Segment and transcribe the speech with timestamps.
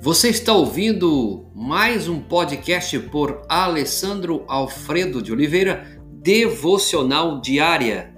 [0.00, 8.14] Você está ouvindo mais um podcast por Alessandro Alfredo de Oliveira, Devocional Diária.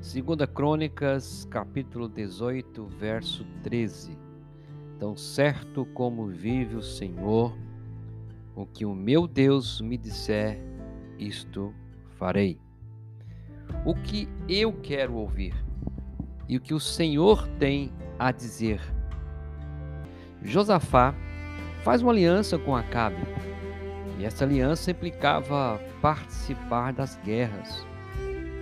[0.00, 4.18] Segunda Crônicas, capítulo 18, verso 13.
[4.98, 7.54] Tão certo como vive o Senhor,
[8.58, 10.60] o que o meu Deus me disser,
[11.16, 11.72] isto
[12.16, 12.58] farei.
[13.84, 15.54] O que eu quero ouvir
[16.48, 18.80] e o que o Senhor tem a dizer.
[20.42, 21.14] Josafá
[21.84, 23.22] faz uma aliança com Acabe,
[24.18, 27.86] e essa aliança implicava participar das guerras.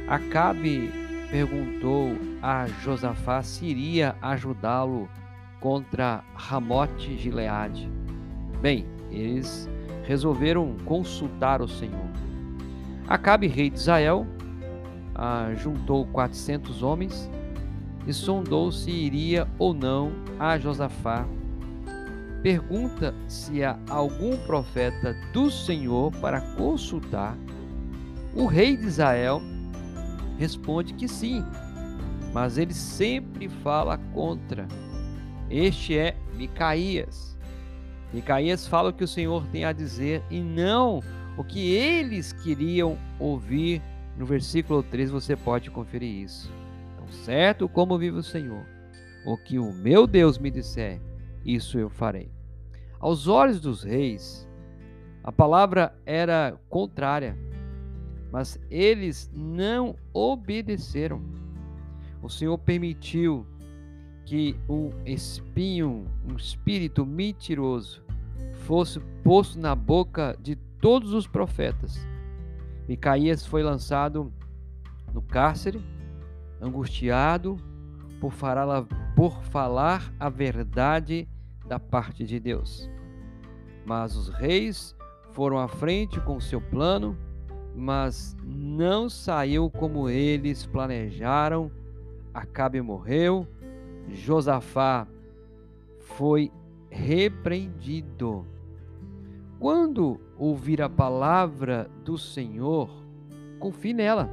[0.09, 0.93] Acabe
[1.31, 2.11] perguntou
[2.43, 5.09] a Josafá se iria ajudá-lo
[5.59, 7.91] contra Ramote Gileade.
[8.61, 9.71] Bem, eles
[10.07, 12.07] resolveram consultar o Senhor.
[13.09, 14.27] Acabe, rei de Israel,
[15.15, 17.31] ah, juntou 400 homens
[18.07, 21.27] e sondou se iria ou não a Josafá.
[22.43, 27.37] Pergunta se há algum profeta do Senhor para consultar.
[28.35, 29.41] O rei de Israel
[30.39, 31.45] responde que sim,
[32.33, 34.69] mas ele sempre fala contra.
[35.51, 37.36] Este é Micaías.
[38.13, 41.03] Micaías fala o que o Senhor tem a dizer e não
[41.37, 43.83] o que eles queriam ouvir.
[44.17, 46.51] No versículo 3 você pode conferir isso.
[46.95, 48.65] Então, certo como vive o Senhor,
[49.27, 51.01] o que o meu Deus me disser,
[51.45, 52.31] isso eu farei.
[52.99, 54.49] Aos olhos dos reis,
[55.23, 57.37] a palavra era contrária,
[58.33, 61.21] mas eles não obedeceram.
[62.23, 63.47] O Senhor permitiu
[64.27, 68.03] que um espinho, um espírito mentiroso,
[68.65, 71.97] fosse posto na boca de todos os profetas.
[72.89, 74.33] Micaías foi lançado
[75.15, 75.81] no cárcere,
[76.61, 77.57] angustiado
[78.21, 81.29] por falar, por falar a verdade
[81.69, 82.91] da parte de Deus.
[83.85, 84.97] Mas os reis
[85.31, 87.17] foram à frente com seu plano,
[87.77, 91.71] mas não saiu como eles planejaram.
[92.35, 93.47] Acabe morreu,
[94.09, 95.07] Josafá
[96.01, 96.51] foi
[96.91, 98.47] repreendido.
[99.59, 102.91] Quando ouvir a palavra do Senhor,
[103.59, 104.31] confie nela.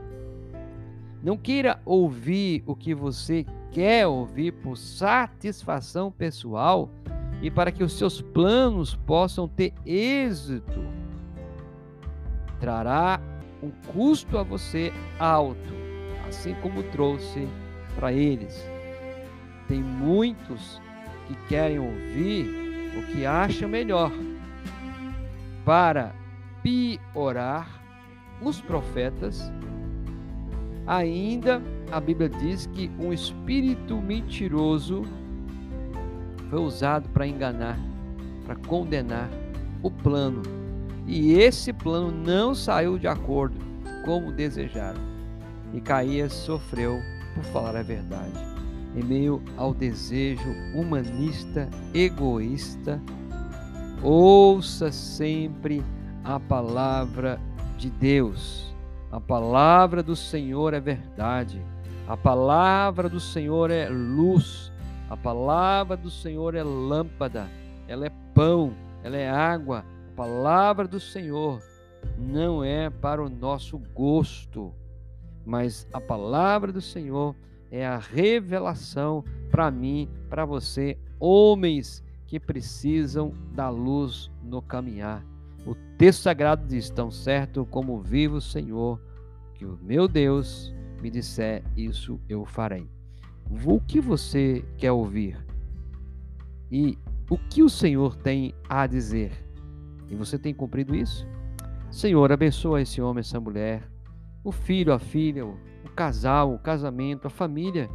[1.24, 6.90] Não queira ouvir o que você quer ouvir por satisfação pessoal
[7.42, 10.82] e para que os seus planos possam ter êxito.
[12.60, 13.20] Trará
[13.62, 15.74] um custo a você alto,
[16.28, 17.48] assim como trouxe
[17.96, 18.73] para eles.
[19.68, 20.82] Tem muitos
[21.28, 22.64] que querem ouvir
[22.98, 24.12] o que acham melhor
[25.66, 26.14] para
[26.62, 27.82] piorar
[28.42, 29.52] os profetas.
[30.86, 35.04] Ainda a Bíblia diz que um espírito mentiroso
[36.50, 37.80] foi usado para enganar,
[38.46, 39.30] para condenar
[39.82, 40.42] o plano.
[41.08, 43.56] E esse plano não saiu de acordo
[44.06, 45.02] como desejaram.
[45.74, 47.00] E Caías sofreu
[47.34, 48.53] por falar a verdade.
[48.96, 53.02] Em meio ao desejo humanista, egoísta,
[54.04, 55.82] Ouça sempre
[56.26, 57.40] a palavra
[57.78, 58.76] de Deus.
[59.10, 61.62] A palavra do Senhor é verdade.
[62.06, 64.74] A palavra do Senhor é luz.
[65.10, 67.48] A palavra do Senhor é lâmpada.
[67.88, 68.74] Ela é pão,
[69.06, 69.86] ela é água.
[70.12, 71.62] A palavra do Senhor
[72.18, 74.74] não é para o nosso gosto,
[75.46, 83.34] mas a palavra do Senhor é a revelação para mim, para você, homens que precisam
[83.54, 85.26] da luz no caminhar.
[85.66, 89.02] O texto sagrado diz: Tão certo como vivo o Senhor,
[89.56, 92.90] que o meu Deus me disser, isso eu farei.
[93.66, 95.38] O que você quer ouvir?
[96.72, 96.98] E
[97.30, 99.32] o que o Senhor tem a dizer?
[100.10, 101.28] E você tem cumprido isso?
[101.92, 103.84] Senhor, abençoa esse homem, essa mulher,
[104.44, 105.46] o filho, a filha,
[105.86, 107.90] o casal, o casamento, a família.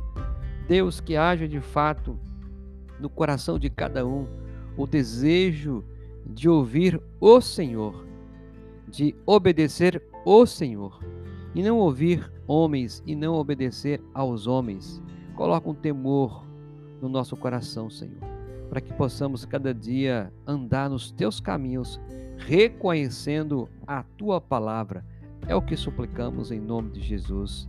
[0.66, 2.18] Deus, que haja de fato
[3.00, 4.26] no coração de cada um
[4.76, 5.84] o desejo
[6.26, 8.06] de ouvir o Senhor,
[8.86, 11.02] de obedecer o Senhor,
[11.54, 15.02] e não ouvir homens e não obedecer aos homens.
[15.34, 16.46] Coloca um temor
[17.00, 18.20] no nosso coração, Senhor,
[18.68, 22.00] para que possamos cada dia andar nos teus caminhos,
[22.36, 25.04] reconhecendo a tua palavra.
[25.46, 27.68] É o que suplicamos em nome de Jesus.